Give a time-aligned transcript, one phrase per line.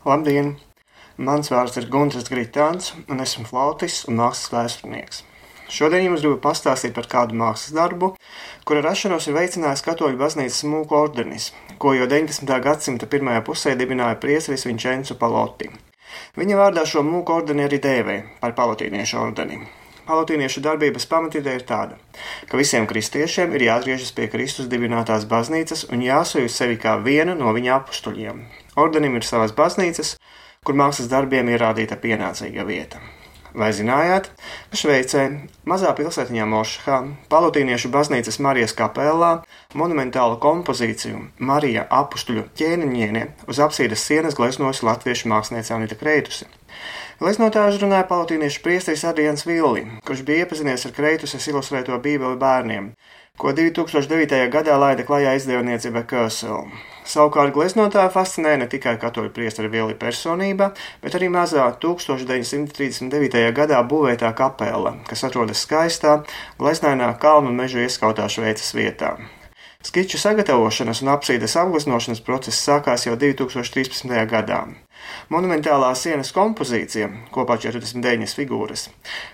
[0.00, 0.54] Labdien!
[1.20, 5.18] Mans vārds ir Gunārs Gritāns, un esmu flautists un mākslas vēsturnieks.
[5.68, 8.08] Šodien jums gribu pastāstīt par kādu mākslas darbu,
[8.64, 12.48] kura rašanos ir veicinājis Katoļu baznīcas mūku ordenis, ko jau 19.
[12.64, 15.68] gadsimta pirmajā pusē dibināja priesteris Vincenzo Palotti.
[16.40, 19.60] Viņa vārdā šo mūku ordeni arī dēvē par palotīniešu ordeni.
[20.10, 21.94] Palotīniešu darbības pamatīte ir tāda,
[22.50, 27.52] ka visiem kristiešiem ir jāatgriežas pie Kristus dibinātās baznīcas un jāsajūt sevi kā vienu no
[27.54, 28.42] viņa apstuļiem.
[28.82, 30.16] Ordenim ir savas baznīcas,
[30.66, 32.98] kur mākslas darbiem ir rādīta pienācīga vieta.
[33.50, 34.28] Vai zinājāt,
[34.70, 35.24] ka Šveicē,
[35.66, 36.98] mazā pilsētiņā Mošahā,
[37.32, 39.40] Palotīniešu baznīcas Marijas kapelā
[39.74, 46.46] monumentālu kompozīciju Marija apstuļu ķēniņiene uz apsīdas sienas gleznojusi latviešu māksliniece Anita Kreitusi.
[47.20, 52.92] Gleznotājs runāja palotīniešu priesteris Adrians Villi, kurš bija iepazinies ar Kreituses ilustrēto bībeli bērniem,
[53.40, 54.36] ko 2009.
[54.52, 56.66] gadā laida klajā izdevniecība Kösel.
[57.08, 63.48] Savukārt gleznotāju fascinēja ne tikai katoļu priestera Vieli personība, bet arī mazā 1939.
[63.56, 66.20] gadā būvētā kapela, kas atrodas skaistā,
[66.60, 69.16] gleznainā kalnu meža ieskautā Šveices vietā.
[69.80, 74.10] Skiču sagatavošanas un apsīdes apgleznošanas process sākās jau 2013.
[74.28, 74.58] gadā.
[75.32, 78.90] Monumentālā sienas kompozīcija, kopā 49 figūras,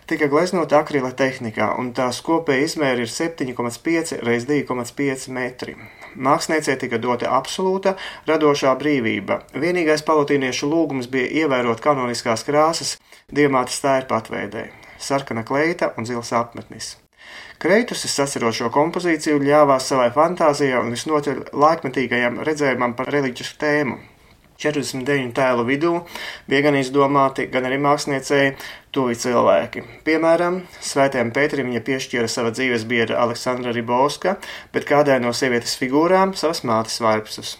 [0.06, 5.74] tika gleznota akrila tehnikā, un tās kopēja izmēra ir 7,5 x 2,5 metri.
[6.14, 7.96] Māksliniecei tika dota absolūta
[8.30, 9.40] radošā brīvība.
[9.64, 12.94] Vienīgais palotīniešu lūgums bija ievērot kanoniskās krāsas
[13.34, 14.68] diamāta stērpa atveidē-
[15.08, 16.94] sarkana kleita un zils apmetnis.
[17.62, 23.96] Kreitusis sacerot šo kompozīciju ļāvās savai fantāzijai un visnotaļ laikmetīgajam redzējumam par reliģisku tēmu.
[24.60, 25.92] 49 tēlu vidū
[26.48, 28.54] bija gan izdomāti, gan arī māksliniecēji
[28.96, 29.84] tuvi cilvēki.
[30.06, 34.38] Piemēram, Svētajam Pēterim viņa piešķīra sava dzīves biedra Aleksandra Ribovska,
[34.72, 37.56] bet kādai no sievietes figūrām savas mātes vaipsus.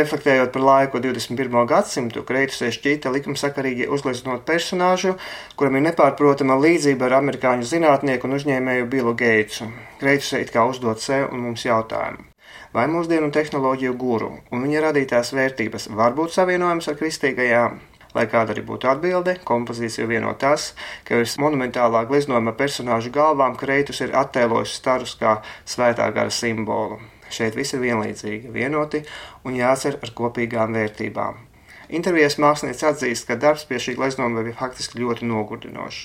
[0.00, 1.60] Reflektējot par laiku 21.
[1.70, 5.14] gadsimtu, Kreitusē šķīta likumsakarīgi uzgleznot personāžu,
[5.56, 9.70] kuram ir nepārprotama līdzība ar amerikāņu zinātnieku un uzņēmēju Billu Geitsu.
[10.02, 12.28] Kreitusē it kā uzdot sev un mums jautājumu
[12.74, 17.80] vai mūsdienu tehnoloģiju guru un viņa radītās vērtības var būt savienojams ar kristīgajām.
[18.14, 20.72] Lai kāda arī būtu atbilde, kompozīcija vieno tas,
[21.06, 26.98] ka virs monumentālā gleznojuma personāžu galvām Kreitus ir attēlojis starus kā svētā gara simbolu.
[27.30, 29.04] Šeit viss ir vienlīdzīgi, vienoti
[29.46, 31.46] un jācer ar kopīgām vērtībām.
[31.90, 36.02] Intervijās mākslinieks atzīst, ka darbs pie šī gleznojuma bija faktiski ļoti nogurdinošs,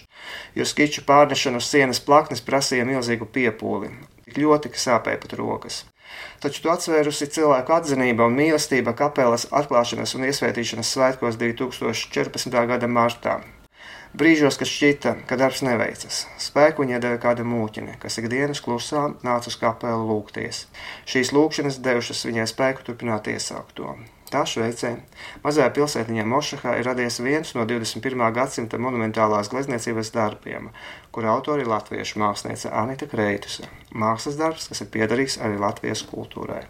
[0.57, 3.91] jo skiču pārnešana uz sienas plaknes prasīja milzīgu piepūli,
[4.25, 5.83] tik ļoti, ka sāpēja pat rokas.
[6.41, 12.57] Taču to atsvērusi cilvēku atzinība un mīlestība kapelas atklāšanas un iesvētīšanas svētkos 2014.
[12.71, 13.39] gada martā.
[14.15, 19.51] Brīžos, kad šķita, ka darbs neveicas, spēku viņa deva kāda mūķine, kas ikdienas klusā nāca
[19.51, 20.61] uz kapelu lūgties.
[21.09, 23.97] Šīs lūkšanas devušas viņai spēku turpināt iesaukt to.
[24.31, 24.93] Tā Šveicē,
[25.43, 28.23] mazajā pilsētiņā Mošahā, ir radies viens no 21.
[28.37, 30.71] gadsimta monumentālās glezniecības darbiem,
[31.11, 33.67] kura autori ir latviešu māksliniece Anita Kreituse.
[33.91, 36.63] Mākslas darbs, kas ir piederīgs arī Latvijas kultūrai.